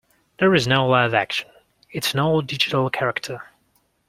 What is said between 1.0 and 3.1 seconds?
action; it's an all-digital